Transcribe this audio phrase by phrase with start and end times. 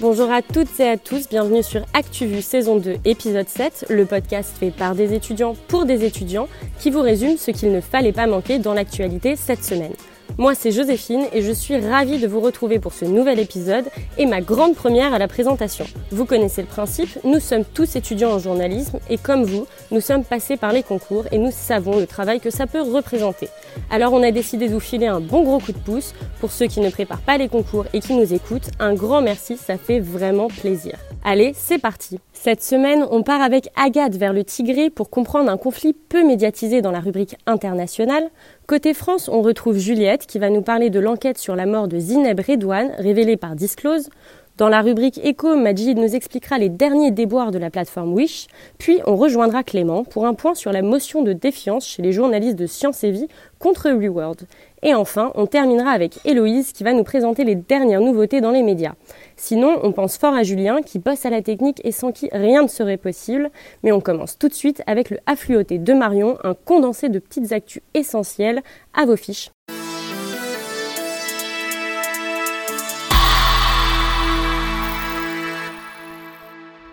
[0.00, 4.54] Bonjour à toutes et à tous, bienvenue sur ActuVu saison 2 épisode 7, le podcast
[4.56, 6.48] fait par des étudiants pour des étudiants
[6.78, 9.94] qui vous résume ce qu'il ne fallait pas manquer dans l'actualité cette semaine.
[10.36, 13.86] Moi, c'est Joséphine et je suis ravie de vous retrouver pour ce nouvel épisode
[14.18, 15.84] et ma grande première à la présentation.
[16.12, 20.22] Vous connaissez le principe, nous sommes tous étudiants en journalisme et comme vous, nous sommes
[20.22, 23.48] passés par les concours et nous savons le travail que ça peut représenter.
[23.90, 26.14] Alors on a décidé de vous filer un bon gros coup de pouce.
[26.40, 29.56] Pour ceux qui ne préparent pas les concours et qui nous écoutent, un grand merci,
[29.56, 30.96] ça fait vraiment plaisir.
[31.24, 35.56] Allez, c'est parti Cette semaine, on part avec Agathe vers le Tigré pour comprendre un
[35.56, 38.30] conflit peu médiatisé dans la rubrique internationale.
[38.66, 41.98] Côté France, on retrouve Juliette qui va nous parler de l'enquête sur la mort de
[41.98, 44.10] Zineb Redouane, révélée par Disclose.
[44.58, 48.98] Dans la rubrique Écho, Majid nous expliquera les derniers déboires de la plateforme Wish, puis
[49.06, 52.66] on rejoindra Clément pour un point sur la motion de défiance chez les journalistes de
[52.66, 53.28] Science et Vie
[53.60, 54.48] contre Reworld.
[54.82, 58.64] Et enfin, on terminera avec Héloïse qui va nous présenter les dernières nouveautés dans les
[58.64, 58.94] médias.
[59.36, 62.64] Sinon, on pense fort à Julien qui bosse à la technique et sans qui rien
[62.64, 63.52] ne serait possible.
[63.84, 67.52] Mais on commence tout de suite avec le affluoté de Marion, un condensé de petites
[67.52, 68.62] actus essentielles
[68.92, 69.50] à vos fiches.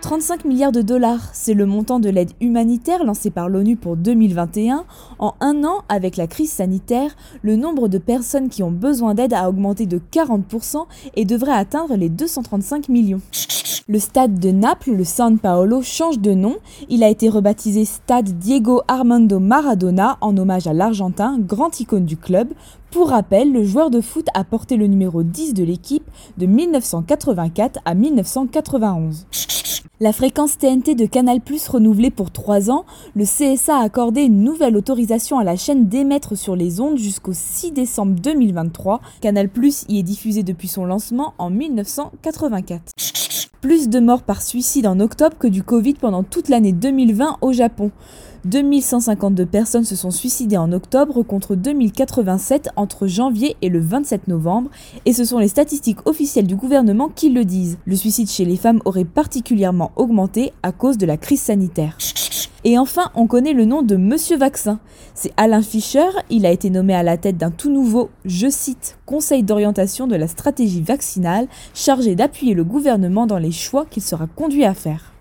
[0.06, 4.86] 35 milliards de dollars, c'est le montant de l'aide humanitaire lancée par l'ONU pour 2021.
[5.18, 9.34] En un an, avec la crise sanitaire, le nombre de personnes qui ont besoin d'aide
[9.34, 13.22] a augmenté de 40% et devrait atteindre les 235 millions.
[13.88, 16.58] Le stade de Naples, le San Paolo, change de nom.
[16.88, 22.18] Il a été rebaptisé Stade Diego Armando Maradona en hommage à l'Argentin, grande icône du
[22.18, 22.50] club,
[22.96, 27.82] pour rappel, le joueur de foot a porté le numéro 10 de l'équipe de 1984
[27.84, 29.28] à 1991.
[30.00, 34.42] La fréquence TNT de Canal Plus renouvelée pour 3 ans, le CSA a accordé une
[34.42, 39.02] nouvelle autorisation à la chaîne d'émettre sur les ondes jusqu'au 6 décembre 2023.
[39.20, 42.94] Canal Plus y est diffusé depuis son lancement en 1984.
[43.60, 47.52] Plus de morts par suicide en octobre que du Covid pendant toute l'année 2020 au
[47.52, 47.92] Japon.
[48.46, 54.70] 2152 personnes se sont suicidées en octobre contre 2087 entre janvier et le 27 novembre,
[55.06, 57.80] et ce sont les statistiques officielles du gouvernement qui le disent.
[57.86, 61.98] Le suicide chez les femmes aurait particulièrement augmenté à cause de la crise sanitaire.
[62.64, 64.80] Et enfin, on connaît le nom de Monsieur Vaccin.
[65.16, 68.98] C'est Alain Fischer, il a été nommé à la tête d'un tout nouveau, je cite,
[69.08, 74.28] Conseil d'orientation de la stratégie vaccinale, chargé d'appuyer le gouvernement dans les choix qu'il sera
[74.28, 75.14] conduit à faire.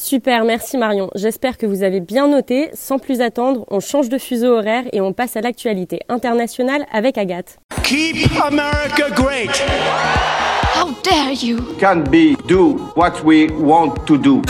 [0.00, 1.10] Super, merci Marion.
[1.14, 2.70] J'espère que vous avez bien noté.
[2.72, 7.18] Sans plus attendre, on change de fuseau horaire et on passe à l'actualité internationale avec
[7.18, 7.58] Agathe.
[7.82, 9.50] Keep America great.
[10.74, 11.58] How dare you?
[11.78, 14.40] Can be do what we want to do.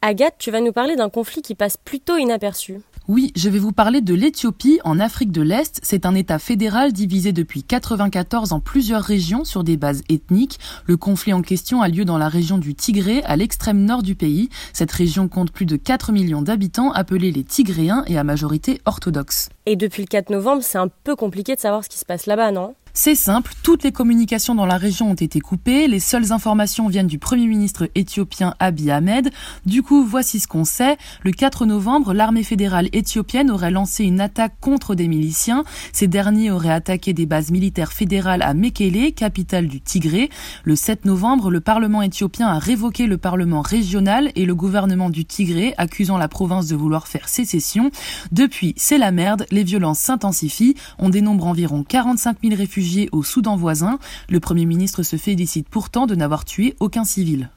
[0.00, 2.78] Agathe, tu vas nous parler d'un conflit qui passe plutôt inaperçu.
[3.12, 5.80] Oui, je vais vous parler de l'Éthiopie en Afrique de l'Est.
[5.82, 10.60] C'est un État fédéral divisé depuis 94 en plusieurs régions sur des bases ethniques.
[10.86, 14.14] Le conflit en question a lieu dans la région du Tigré, à l'extrême nord du
[14.14, 14.48] pays.
[14.72, 19.48] Cette région compte plus de 4 millions d'habitants appelés les Tigréens et à majorité orthodoxe.
[19.66, 22.26] Et depuis le 4 novembre, c'est un peu compliqué de savoir ce qui se passe
[22.26, 22.76] là-bas, non?
[22.92, 27.06] C'est simple, toutes les communications dans la région ont été coupées, les seules informations viennent
[27.06, 29.30] du Premier ministre éthiopien Abiy Ahmed.
[29.64, 30.96] Du coup, voici ce qu'on sait.
[31.22, 35.64] Le 4 novembre, l'armée fédérale éthiopienne aurait lancé une attaque contre des miliciens.
[35.92, 40.28] Ces derniers auraient attaqué des bases militaires fédérales à Mekele, capitale du Tigré.
[40.64, 45.24] Le 7 novembre, le Parlement éthiopien a révoqué le Parlement régional et le gouvernement du
[45.24, 47.92] Tigré, accusant la province de vouloir faire sécession.
[48.32, 50.74] Depuis, c'est la merde, les violences s'intensifient.
[50.98, 52.79] On dénombre environ 45 000 réfugiés
[53.12, 53.98] au Soudan voisin.
[54.28, 57.50] Le Premier ministre se félicite pourtant de n'avoir tué aucun civil.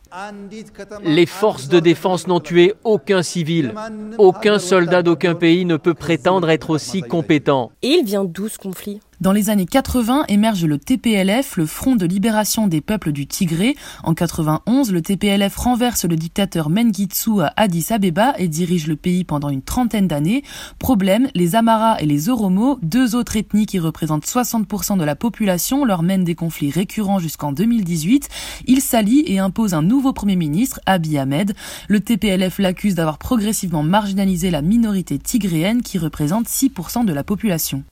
[1.03, 3.73] Les forces de défense n'ont tué aucun civil.
[4.17, 7.71] Aucun soldat d'aucun pays ne peut prétendre être aussi compétent.
[7.81, 8.99] Et il vient d'où ce conflit?
[9.21, 13.75] Dans les années 80 émerge le TPLF, le Front de libération des peuples du Tigré.
[14.03, 19.23] En 91, le TPLF renverse le dictateur Mengistu à Addis Abeba et dirige le pays
[19.23, 20.43] pendant une trentaine d'années.
[20.79, 25.85] Problème, les Amaras et les Oromo, deux autres ethnies qui représentent 60% de la population,
[25.85, 28.29] leur mènent des conflits récurrents jusqu'en 2018.
[28.67, 31.53] Ils s'allient et imposent un nouveau premier ministre, Abiy Ahmed.
[31.87, 37.83] Le TPLF l'accuse d'avoir progressivement marginalisé la minorité tigréenne qui représente 6% de la population.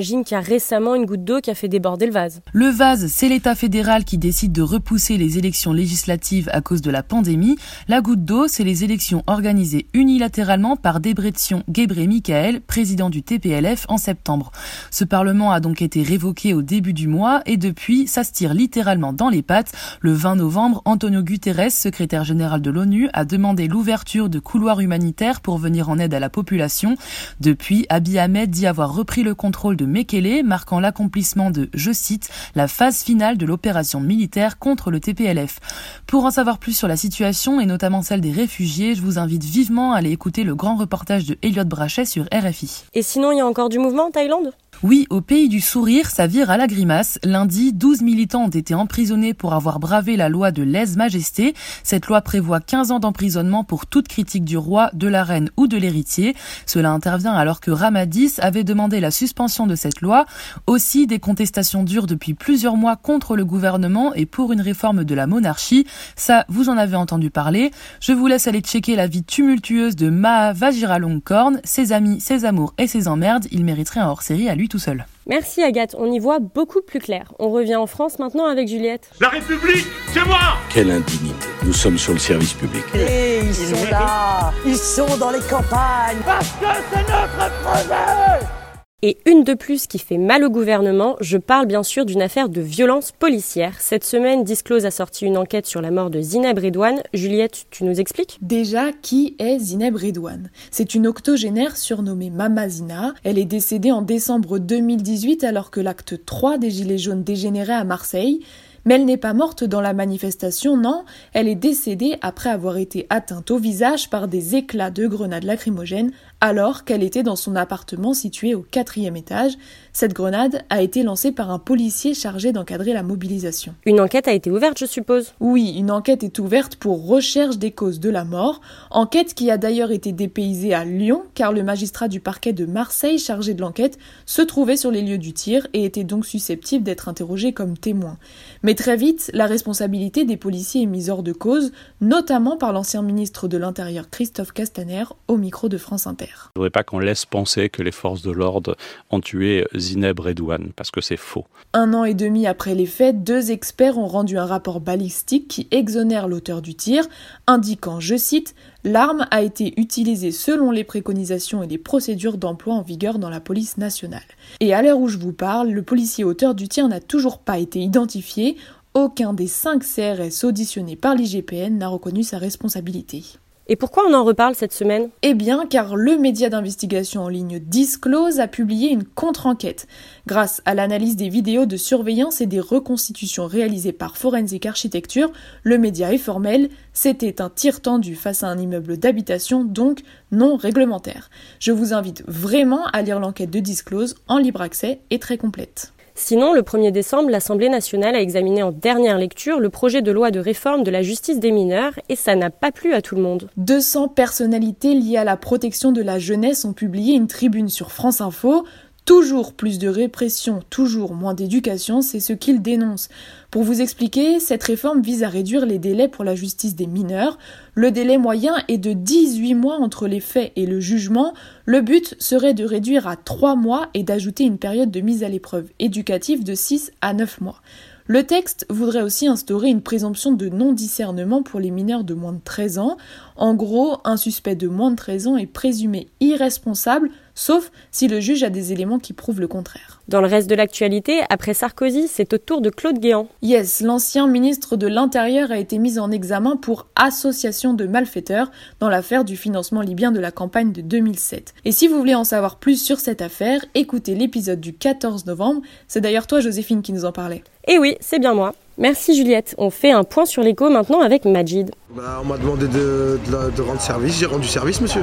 [0.00, 2.40] Qu'il y a récemment une goutte d'eau qui a fait déborder le vase.
[2.52, 6.90] Le vase, c'est l'État fédéral qui décide de repousser les élections législatives à cause de
[6.90, 7.56] la pandémie.
[7.86, 13.86] La goutte d'eau, c'est les élections organisées unilatéralement par Debretsion Gebre Michael, président du TPLF,
[13.88, 14.50] en septembre.
[14.90, 18.54] Ce parlement a donc été révoqué au début du mois et depuis, ça se tire
[18.54, 19.72] littéralement dans les pattes.
[20.00, 25.40] Le 20 novembre, Antonio Guterres, secrétaire général de l'ONU, a demandé l'ouverture de couloirs humanitaires
[25.40, 26.96] pour venir en aide à la population.
[27.40, 32.28] Depuis, Abiy Ahmed dit avoir repris le contrôle de Mekele, marquant l'accomplissement de, je cite,
[32.54, 35.58] la phase finale de l'opération militaire contre le TPLF.
[36.06, 39.44] Pour en savoir plus sur la situation et notamment celle des réfugiés, je vous invite
[39.44, 42.84] vivement à aller écouter le grand reportage de Elliot Brachet sur RFI.
[42.92, 44.52] Et sinon, il y a encore du mouvement en Thaïlande?
[44.82, 47.18] Oui, au pays du sourire, ça vire à la grimace.
[47.22, 51.52] Lundi, 12 militants ont été emprisonnés pour avoir bravé la loi de lèse-majesté.
[51.82, 55.66] Cette loi prévoit 15 ans d'emprisonnement pour toute critique du roi, de la reine ou
[55.66, 56.34] de l'héritier.
[56.64, 60.24] Cela intervient alors que Ramadis avait demandé la suspension de cette loi.
[60.66, 65.14] Aussi, des contestations durent depuis plusieurs mois contre le gouvernement et pour une réforme de
[65.14, 65.86] la monarchie.
[66.16, 67.70] Ça, vous en avez entendu parler.
[68.00, 72.72] Je vous laisse aller checker la vie tumultueuse de Maha Vajiralongkorn, ses amis, ses amours
[72.78, 73.46] et ses emmerdes.
[73.50, 75.04] Il mériterait un hors-série à lui tout seul.
[75.26, 77.32] Merci Agathe, on y voit beaucoup plus clair.
[77.38, 79.10] On revient en France maintenant avec Juliette.
[79.20, 80.38] La République, c'est moi
[80.70, 81.46] Quelle indignité.
[81.62, 82.82] Nous sommes sur le service public.
[82.94, 88.59] Et ils sont là Ils sont dans les campagnes Parce que c'est notre projet
[89.02, 92.50] et une de plus qui fait mal au gouvernement, je parle bien sûr d'une affaire
[92.50, 93.80] de violence policière.
[93.80, 97.00] Cette semaine, Disclose a sorti une enquête sur la mort de Zineb Redouane.
[97.14, 98.38] Juliette, tu nous expliques?
[98.42, 100.50] Déjà, qui est Zineb Redouane?
[100.70, 103.14] C'est une octogénaire surnommée Mama Zina.
[103.24, 107.84] Elle est décédée en décembre 2018 alors que l'acte 3 des Gilets jaunes dégénérait à
[107.84, 108.40] Marseille.
[108.86, 111.04] Mais elle n'est pas morte dans la manifestation, non,
[111.34, 116.12] elle est décédée après avoir été atteinte au visage par des éclats de grenades lacrymogènes
[116.40, 119.52] alors qu'elle était dans son appartement situé au quatrième étage.
[119.92, 123.74] Cette grenade a été lancée par un policier chargé d'encadrer la mobilisation.
[123.84, 125.34] Une enquête a été ouverte, je suppose?
[125.40, 128.60] Oui, une enquête est ouverte pour recherche des causes de la mort,
[128.90, 133.18] enquête qui a d'ailleurs été dépaysée à Lyon, car le magistrat du parquet de Marseille
[133.18, 137.08] chargé de l'enquête se trouvait sur les lieux du tir et était donc susceptible d'être
[137.08, 138.16] interrogé comme témoin.
[138.62, 143.02] Mais très vite, la responsabilité des policiers est mise hors de cause, notamment par l'ancien
[143.02, 146.29] ministre de l'Intérieur Christophe Castaner au micro de France Inter.
[146.30, 148.76] Je ne voudrais pas qu'on laisse penser que les forces de l'ordre
[149.10, 151.46] ont tué Zineb Redouane, parce que c'est faux.
[151.72, 155.68] Un an et demi après les faits, deux experts ont rendu un rapport balistique qui
[155.70, 157.04] exonère l'auteur du tir,
[157.46, 162.82] indiquant, je cite, L'arme a été utilisée selon les préconisations et les procédures d'emploi en
[162.82, 164.22] vigueur dans la police nationale.
[164.60, 167.58] Et à l'heure où je vous parle, le policier auteur du tir n'a toujours pas
[167.58, 168.56] été identifié,
[168.94, 173.22] aucun des cinq CRS auditionnés par l'IGPN n'a reconnu sa responsabilité.
[173.72, 175.10] Et pourquoi on en reparle cette semaine?
[175.22, 179.86] Eh bien, car le média d'investigation en ligne Disclose a publié une contre-enquête.
[180.26, 185.30] Grâce à l'analyse des vidéos de surveillance et des reconstitutions réalisées par Forensic Architecture,
[185.62, 190.00] le média est formel, c'était un tir tendu face à un immeuble d'habitation, donc
[190.32, 191.30] non réglementaire.
[191.60, 195.92] Je vous invite vraiment à lire l'enquête de Disclose en libre accès et très complète.
[196.22, 200.30] Sinon, le 1er décembre, l'Assemblée nationale a examiné en dernière lecture le projet de loi
[200.30, 203.22] de réforme de la justice des mineurs et ça n'a pas plu à tout le
[203.22, 203.48] monde.
[203.56, 208.20] 200 personnalités liées à la protection de la jeunesse ont publié une tribune sur France
[208.20, 208.66] Info
[209.10, 213.08] Toujours plus de répression, toujours moins d'éducation, c'est ce qu'il dénonce.
[213.50, 217.36] Pour vous expliquer, cette réforme vise à réduire les délais pour la justice des mineurs.
[217.74, 221.34] Le délai moyen est de 18 mois entre les faits et le jugement.
[221.64, 225.28] Le but serait de réduire à 3 mois et d'ajouter une période de mise à
[225.28, 227.62] l'épreuve éducative de 6 à 9 mois.
[228.06, 232.40] Le texte voudrait aussi instaurer une présomption de non-discernement pour les mineurs de moins de
[232.44, 232.96] 13 ans.
[233.34, 238.20] En gros, un suspect de moins de 13 ans est présumé irresponsable sauf si le
[238.20, 240.00] juge a des éléments qui prouvent le contraire.
[240.08, 243.28] Dans le reste de l'actualité, après Sarkozy, c'est au tour de Claude Guéant.
[243.42, 248.88] Yes, l'ancien ministre de l'Intérieur a été mis en examen pour association de malfaiteurs dans
[248.88, 251.54] l'affaire du financement libyen de la campagne de 2007.
[251.64, 255.62] Et si vous voulez en savoir plus sur cette affaire, écoutez l'épisode du 14 novembre.
[255.86, 257.44] C'est d'ailleurs toi, Joséphine, qui nous en parlait.
[257.68, 258.54] Eh oui, c'est bien moi.
[258.78, 259.54] Merci Juliette.
[259.58, 261.70] On fait un point sur l'écho maintenant avec Majid.
[261.94, 263.20] Bah, on m'a demandé de,
[263.56, 265.02] de rendre service, j'ai rendu service monsieur.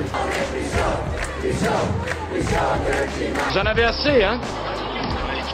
[2.57, 4.41] Vous en avez assez, hein?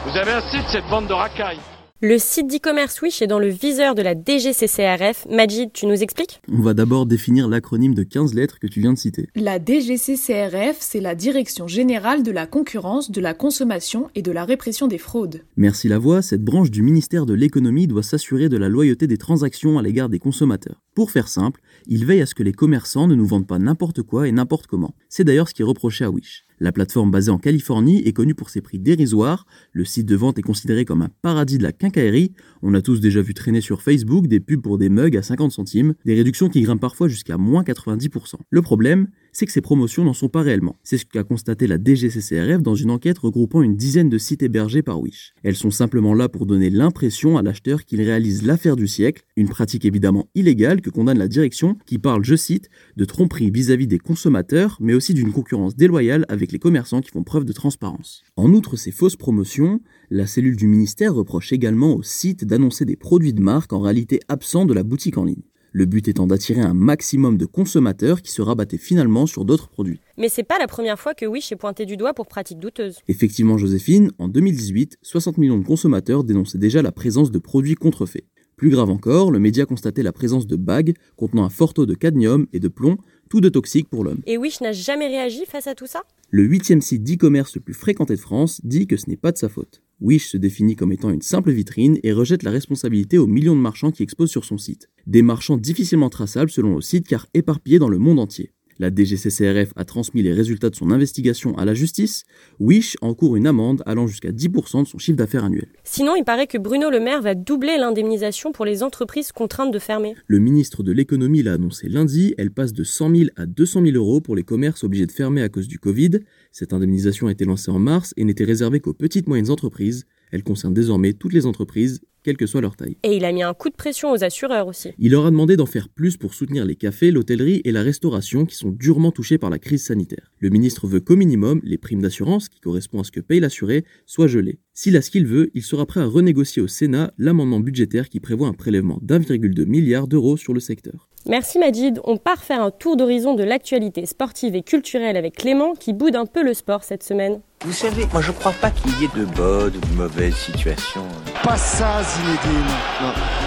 [0.06, 1.58] Vous avez assez de cette bande de racailles.
[2.00, 5.26] Le site d'e-commerce Wish est dans le viseur de la DGCCRF.
[5.30, 6.40] Majid, tu nous expliques?
[6.50, 9.28] On va d'abord définir l'acronyme de 15 lettres que tu viens de citer.
[9.34, 14.44] La DGCCRF, c'est la Direction générale de la concurrence, de la consommation et de la
[14.44, 15.42] répression des fraudes.
[15.56, 19.18] Merci la voix, cette branche du ministère de l'économie doit s'assurer de la loyauté des
[19.18, 20.82] transactions à l'égard des consommateurs.
[20.94, 24.02] Pour faire simple, il veille à ce que les commerçants ne nous vendent pas n'importe
[24.02, 24.94] quoi et n'importe comment.
[25.08, 26.44] C'est d'ailleurs ce qui est reproché à Wish.
[26.64, 30.38] La plateforme basée en Californie est connue pour ses prix dérisoires, le site de vente
[30.38, 33.82] est considéré comme un paradis de la quincaillerie, on a tous déjà vu traîner sur
[33.82, 37.36] Facebook des pubs pour des mugs à 50 centimes, des réductions qui grimpent parfois jusqu'à
[37.36, 38.36] moins 90%.
[38.48, 40.76] Le problème, c'est que ces promotions n'en sont pas réellement.
[40.82, 44.82] C'est ce qu'a constaté la DGCCRF dans une enquête regroupant une dizaine de sites hébergés
[44.82, 45.34] par Wish.
[45.42, 49.48] Elles sont simplement là pour donner l'impression à l'acheteur qu'il réalise l'affaire du siècle, une
[49.48, 53.98] pratique évidemment illégale que condamne la direction qui parle, je cite, de tromperie vis-à-vis des
[53.98, 58.22] consommateurs, mais aussi d'une concurrence déloyale avec les commerçants qui font preuve de transparence.
[58.36, 62.96] En outre ces fausses promotions, la cellule du ministère reproche également aux sites d'annoncer des
[62.96, 65.42] produits de marque en réalité absents de la boutique en ligne
[65.74, 70.00] le but étant d'attirer un maximum de consommateurs qui se rabattaient finalement sur d'autres produits.
[70.16, 72.98] Mais c'est pas la première fois que Wish est pointé du doigt pour pratiques douteuses.
[73.08, 78.24] Effectivement, Joséphine, en 2018, 60 millions de consommateurs dénonçaient déjà la présence de produits contrefaits.
[78.56, 81.94] Plus grave encore, le média constatait la présence de bagues contenant un fort taux de
[81.94, 82.96] cadmium et de plomb,
[83.28, 84.20] tout de toxiques pour l'homme.
[84.26, 86.02] Et Wish n'a jamais réagi face à tout ça?
[86.30, 89.38] Le huitième site d'e-commerce le plus fréquenté de France dit que ce n'est pas de
[89.38, 89.82] sa faute.
[90.00, 93.60] Wish se définit comme étant une simple vitrine et rejette la responsabilité aux millions de
[93.60, 94.88] marchands qui exposent sur son site.
[95.06, 98.52] Des marchands difficilement traçables selon le site car éparpillés dans le monde entier.
[98.78, 102.24] La DGCCRF a transmis les résultats de son investigation à la justice.
[102.58, 105.68] Wish encourt une amende allant jusqu'à 10% de son chiffre d'affaires annuel.
[105.84, 109.78] Sinon, il paraît que Bruno Le Maire va doubler l'indemnisation pour les entreprises contraintes de
[109.78, 110.14] fermer.
[110.26, 112.34] Le ministre de l'économie l'a annoncé lundi.
[112.36, 115.42] Elle passe de 100 000 à 200 000 euros pour les commerces obligés de fermer
[115.42, 116.20] à cause du Covid.
[116.50, 120.06] Cette indemnisation a été lancée en mars et n'était réservée qu'aux petites moyennes entreprises.
[120.32, 122.96] Elle concerne désormais toutes les entreprises, quelle que soit leur taille.
[123.04, 124.90] Et il a mis un coup de pression aux assureurs aussi.
[124.98, 128.46] Il leur a demandé d'en faire plus pour soutenir les cafés, l'hôtellerie et la restauration
[128.46, 130.32] qui sont durement touchés par la crise sanitaire.
[130.40, 133.84] Le ministre veut qu'au minimum, les primes d'assurance, qui correspondent à ce que paye l'assuré,
[134.06, 134.58] soient gelées.
[134.72, 138.18] S'il a ce qu'il veut, il sera prêt à renégocier au Sénat l'amendement budgétaire qui
[138.18, 141.08] prévoit un prélèvement d'1,2 milliard d'euros sur le secteur.
[141.26, 142.00] Merci Majid.
[142.04, 146.16] On part faire un tour d'horizon de l'actualité sportive et culturelle avec Clément qui boude
[146.16, 147.40] un peu le sport cette semaine.
[147.64, 151.06] Vous savez, moi je crois pas qu'il y ait de bonnes ou de mauvaises situations.
[151.42, 152.70] Pas ça, Zinedine.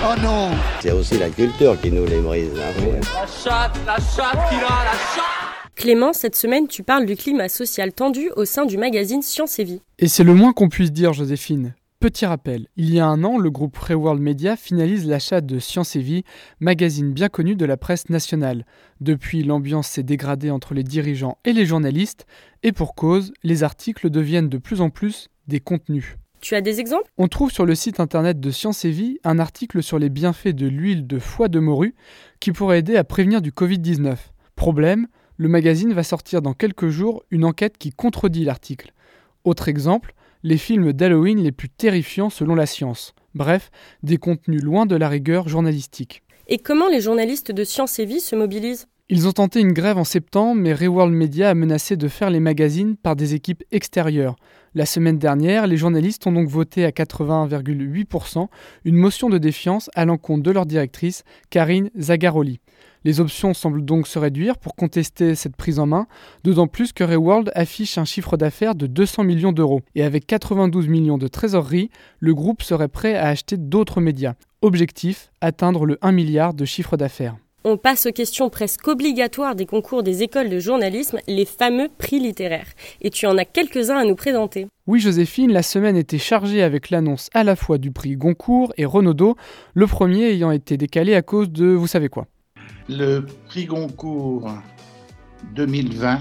[0.03, 0.49] Oh non
[0.81, 2.49] C'est aussi la culture qui nous les brise.
[2.55, 2.99] Hein.
[3.13, 5.37] La chatte, la chatte qu'il a, la chatte
[5.75, 9.63] Clément, cette semaine, tu parles du climat social tendu au sein du magazine Science et
[9.63, 9.81] Vie.
[9.99, 11.75] Et c'est le moins qu'on puisse dire, Joséphine.
[11.99, 15.57] Petit rappel, il y a un an, le groupe Free World Media finalise l'achat de
[15.57, 16.23] Science et Vie,
[16.59, 18.67] magazine bien connu de la presse nationale.
[19.01, 22.27] Depuis, l'ambiance s'est dégradée entre les dirigeants et les journalistes,
[22.61, 26.17] et pour cause, les articles deviennent de plus en plus des contenus.
[26.39, 27.09] Tu as des exemples?
[27.17, 30.49] On trouve sur le site internet de Science et Vie un article sur les bienfaits
[30.49, 31.95] de l'huile de foie de morue
[32.39, 34.17] qui pourrait aider à prévenir du Covid-19.
[34.55, 38.93] Problème, le magazine va sortir dans quelques jours une enquête qui contredit l'article.
[39.45, 40.13] Autre exemple,
[40.43, 43.13] les films d'Halloween les plus terrifiants selon la science.
[43.35, 43.69] Bref,
[44.03, 46.23] des contenus loin de la rigueur journalistique.
[46.47, 48.87] Et comment les journalistes de Science et Vie se mobilisent?
[49.09, 52.41] Ils ont tenté une grève en septembre, mais Reworld Media a menacé de faire les
[52.41, 54.35] magazines par des équipes extérieures.
[54.75, 58.47] La semaine dernière, les journalistes ont donc voté à 80,8%
[58.83, 62.59] une motion de défiance à l'encontre de leur directrice, Karine Zagaroli.
[63.05, 66.07] Les options semblent donc se réduire pour contester cette prise en main,
[66.43, 69.83] d'autant plus que Reworld affiche un chiffre d'affaires de 200 millions d'euros.
[69.95, 74.33] Et avec 92 millions de trésorerie, le groupe serait prêt à acheter d'autres médias.
[74.61, 77.37] Objectif, atteindre le 1 milliard de chiffre d'affaires.
[77.69, 82.17] On passe aux questions presque obligatoires des concours des écoles de journalisme, les fameux prix
[82.17, 82.69] littéraires.
[83.01, 84.67] Et tu en as quelques-uns à nous présenter.
[84.87, 88.85] Oui Joséphine, la semaine était chargée avec l'annonce à la fois du prix Goncourt et
[88.85, 89.35] Renaudot,
[89.73, 92.27] le premier ayant été décalé à cause de vous savez quoi?
[92.87, 94.49] Le prix Goncourt
[95.53, 96.19] 2020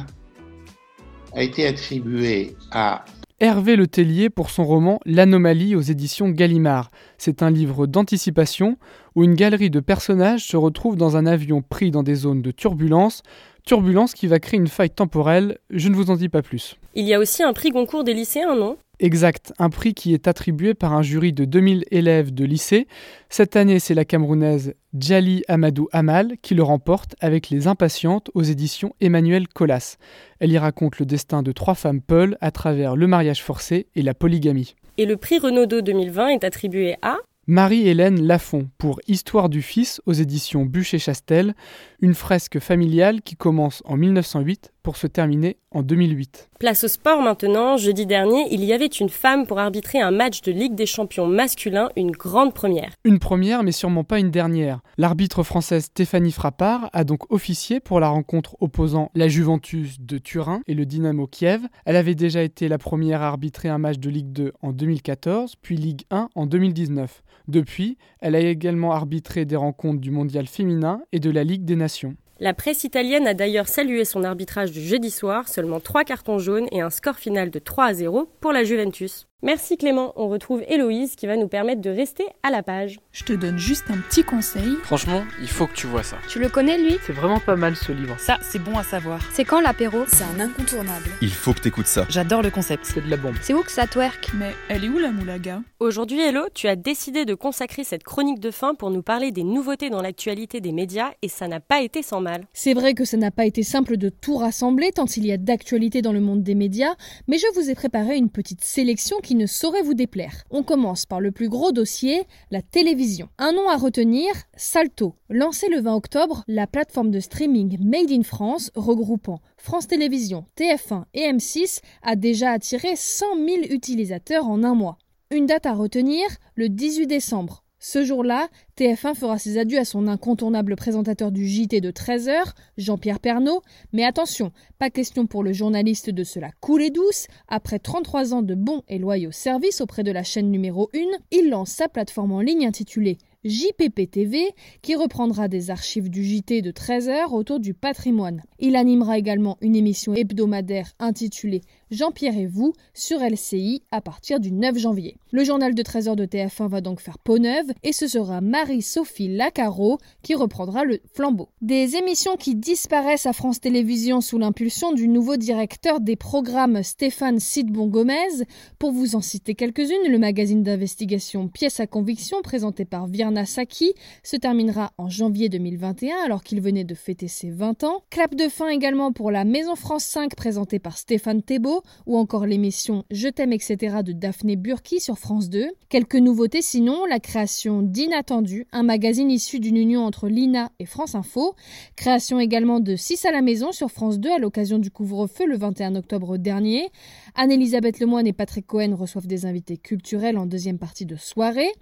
[1.32, 3.04] a été attribué à
[3.38, 6.90] Hervé Le Tellier pour son roman L'anomalie aux éditions Gallimard.
[7.18, 8.78] C'est un livre d'anticipation
[9.16, 12.50] où une galerie de personnages se retrouve dans un avion pris dans des zones de
[12.52, 13.22] turbulence,
[13.64, 16.76] turbulence qui va créer une faille temporelle, je ne vous en dis pas plus.
[16.94, 18.76] Il y a aussi un prix Goncourt des lycéens, non?
[18.98, 22.86] Exact, un prix qui est attribué par un jury de 2000 élèves de lycée.
[23.28, 28.42] Cette année, c'est la Camerounaise Djali Amadou Amal qui le remporte avec Les Impatientes aux
[28.42, 29.96] éditions Emmanuel Colas.
[30.40, 34.02] Elle y raconte le destin de trois femmes peules à travers le mariage forcé et
[34.02, 34.76] la polygamie.
[34.96, 37.18] Et le prix Renaudot 2020 est attribué à?
[37.48, 41.54] Marie-Hélène Lafont pour Histoire du Fils aux éditions Bûcher-Chastel,
[42.00, 46.48] une fresque familiale qui commence en 1908 pour se terminer en 2008.
[46.58, 47.76] Place au sport maintenant.
[47.76, 51.26] Jeudi dernier, il y avait une femme pour arbitrer un match de Ligue des Champions
[51.26, 52.92] masculin, une grande première.
[53.04, 54.80] Une première, mais sûrement pas une dernière.
[54.96, 60.62] L'arbitre française Stéphanie Frappard a donc officié pour la rencontre opposant la Juventus de Turin
[60.66, 61.62] et le Dynamo Kiev.
[61.84, 65.54] Elle avait déjà été la première à arbitrer un match de Ligue 2 en 2014,
[65.60, 67.22] puis Ligue 1 en 2019.
[67.48, 71.76] Depuis, elle a également arbitré des rencontres du mondial féminin et de la Ligue des
[71.76, 72.16] Nations.
[72.38, 76.66] La presse italienne a d'ailleurs salué son arbitrage du jeudi soir, seulement trois cartons jaunes
[76.70, 79.26] et un score final de 3 à 0 pour la Juventus.
[79.46, 82.98] Merci Clément, on retrouve Héloïse qui va nous permettre de rester à la page.
[83.12, 84.74] Je te donne juste un petit conseil.
[84.82, 86.16] Franchement, il faut que tu vois ça.
[86.28, 86.96] Tu le connais lui?
[87.06, 88.16] C'est vraiment pas mal ce livre.
[88.18, 89.20] Ça, c'est bon à savoir.
[89.32, 89.98] C'est quand l'apéro?
[90.08, 91.10] C'est un incontournable.
[91.22, 92.06] Il faut que t'écoutes ça.
[92.08, 92.86] J'adore le concept.
[92.86, 93.36] C'est de la bombe.
[93.40, 94.32] C'est où que ça twerk?
[94.34, 95.62] Mais elle est où la moulaga?
[95.78, 99.44] Aujourd'hui Hello, tu as décidé de consacrer cette chronique de fin pour nous parler des
[99.44, 102.48] nouveautés dans l'actualité des médias et ça n'a pas été sans mal.
[102.52, 105.36] C'est vrai que ça n'a pas été simple de tout rassembler tant il y a
[105.36, 106.96] d'actualité dans le monde des médias,
[107.28, 110.44] mais je vous ai préparé une petite sélection qui ne saurait vous déplaire.
[110.50, 113.28] On commence par le plus gros dossier, la télévision.
[113.38, 115.14] Un nom à retenir, Salto.
[115.28, 121.04] Lancé le 20 octobre, la plateforme de streaming Made in France, regroupant France Télévisions, TF1
[121.14, 124.98] et M6, a déjà attiré 100 000 utilisateurs en un mois.
[125.30, 126.24] Une date à retenir,
[126.54, 127.64] le 18 décembre.
[127.78, 133.20] Ce jour-là, TF1 fera ses adieux à son incontournable présentateur du JT de 13h, Jean-Pierre
[133.20, 138.32] Pernaud, mais attention, pas question pour le journaliste de se la couler douce, après 33
[138.32, 140.98] ans de bons et loyaux services auprès de la chaîne numéro 1,
[141.32, 146.62] il lance sa plateforme en ligne intitulée JPP TV, qui reprendra des archives du JT
[146.62, 148.42] de 13h autour du patrimoine.
[148.58, 154.50] Il animera également une émission hebdomadaire intitulée Jean-Pierre et vous sur LCI à partir du
[154.50, 155.16] 9 janvier.
[155.30, 159.28] Le journal de 13h de TF1 va donc faire peau neuve et ce sera Marie-Sophie
[159.28, 161.48] Lacaro qui reprendra le flambeau.
[161.60, 167.38] Des émissions qui disparaissent à France Télévisions sous l'impulsion du nouveau directeur des programmes Stéphane
[167.38, 168.44] Sidbon Gomez.
[168.78, 173.94] Pour vous en citer quelques-unes, le magazine d'investigation Pièce à conviction présenté par Virna Saki
[174.24, 178.02] se terminera en janvier 2021 alors qu'il venait de fêter ses 20 ans.
[178.10, 182.46] Clap de fin également pour la Maison France 5 présentée par Stéphane Thébault ou encore
[182.46, 183.98] l'émission Je t'aime etc.
[184.04, 185.68] de Daphné Burki sur France 2.
[185.88, 191.14] Quelques nouveautés sinon, la création d'Inattendu, un magazine issu d'une union entre l'INA et France
[191.14, 191.54] Info.
[191.96, 195.56] Création également de 6 à la maison sur France 2 à l'occasion du couvre-feu le
[195.56, 196.88] 21 octobre dernier.
[197.34, 201.72] Anne-Elisabeth Lemoine et Patrick Cohen reçoivent des invités culturels en deuxième partie de soirée.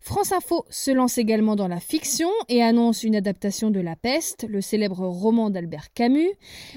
[0.00, 4.46] France Info se lance également dans la fiction et annonce une adaptation de La Peste,
[4.48, 6.07] le célèbre roman d'Albert Camus.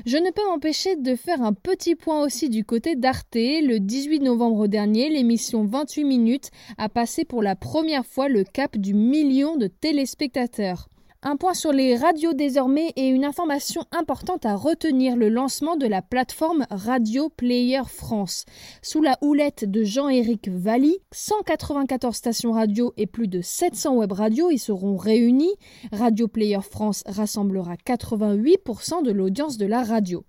[0.06, 3.36] Je ne peux m'empêcher de faire un petit point aussi du côté d'Arte.
[3.36, 8.78] Le 18 novembre dernier, l'émission 28 minutes a passé pour la première fois le cap
[8.78, 10.90] du million de téléspectateurs.
[11.24, 15.86] Un point sur les radios désormais et une information importante à retenir le lancement de
[15.86, 18.46] la plateforme Radio Player France.
[18.82, 24.50] Sous la houlette de Jean-Éric Valli, 194 stations radio et plus de 700 web radios
[24.50, 25.54] y seront réunies.
[25.92, 30.26] Radio Player France rassemblera 88% de l'audience de la radio.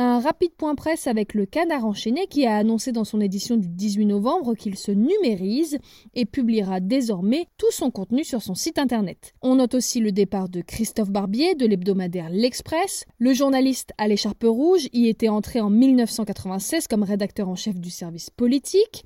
[0.00, 3.66] Un rapide point presse avec le Canard enchaîné qui a annoncé dans son édition du
[3.66, 5.80] 18 novembre qu'il se numérise
[6.14, 9.34] et publiera désormais tout son contenu sur son site internet.
[9.42, 13.06] On note aussi le départ de Christophe Barbier de l'hebdomadaire L'Express.
[13.18, 17.90] Le journaliste à l'écharpe rouge y était entré en 1996 comme rédacteur en chef du
[17.90, 19.04] service politique.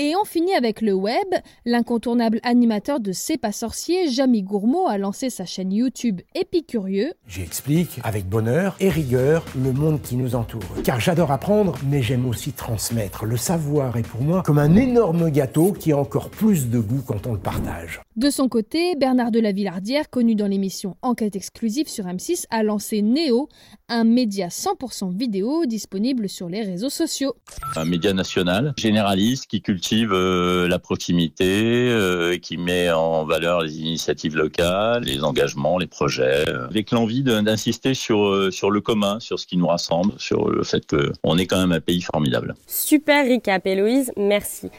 [0.00, 1.26] Et on finit avec le web.
[1.64, 7.14] L'incontournable animateur de C'est pas sorcier, Jamie Gourmaud, a lancé sa chaîne YouTube Épicurieux.
[7.26, 10.62] J'explique avec bonheur et rigueur le monde qui nous entoure.
[10.84, 13.24] Car j'adore apprendre, mais j'aime aussi transmettre.
[13.24, 17.02] Le savoir est pour moi comme un énorme gâteau qui a encore plus de goût
[17.04, 18.00] quand on le partage.
[18.18, 22.64] De son côté, Bernard de la Villardière, connu dans l'émission Enquête exclusive sur M6, a
[22.64, 23.48] lancé Néo,
[23.88, 27.36] un média 100% vidéo disponible sur les réseaux sociaux.
[27.76, 33.78] Un média national, généraliste, qui cultive euh, la proximité, euh, qui met en valeur les
[33.78, 39.38] initiatives locales, les engagements, les projets, euh, avec l'envie d'insister sur, sur le commun, sur
[39.38, 42.56] ce qui nous rassemble, sur le fait qu'on est quand même un pays formidable.
[42.66, 44.70] Super recap, Héloïse, merci.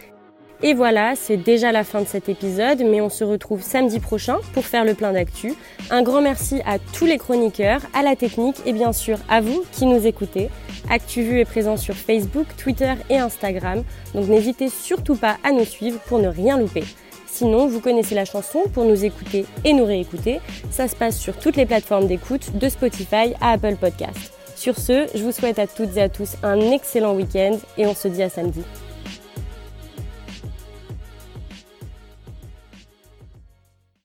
[0.61, 4.39] Et voilà, c'est déjà la fin de cet épisode, mais on se retrouve samedi prochain
[4.53, 5.53] pour faire le plein d'actu.
[5.89, 9.63] Un grand merci à tous les chroniqueurs, à la technique et bien sûr à vous
[9.71, 10.49] qui nous écoutez.
[10.89, 15.99] ActuVu est présent sur Facebook, Twitter et Instagram, donc n'hésitez surtout pas à nous suivre
[16.07, 16.83] pour ne rien louper.
[17.25, 20.41] Sinon, vous connaissez la chanson pour nous écouter et nous réécouter.
[20.71, 24.33] Ça se passe sur toutes les plateformes d'écoute, de Spotify à Apple Podcast.
[24.57, 27.95] Sur ce, je vous souhaite à toutes et à tous un excellent week-end et on
[27.95, 28.63] se dit à samedi.